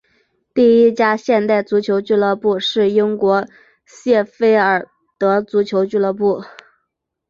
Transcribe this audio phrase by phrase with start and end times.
[0.55, 3.47] 第一家现代足球俱乐部是英国
[3.85, 4.89] 谢菲尔
[5.19, 6.41] 德足球俱乐部。